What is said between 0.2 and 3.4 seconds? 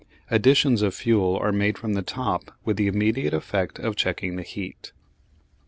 Additions of fuel are made from the top with the immediate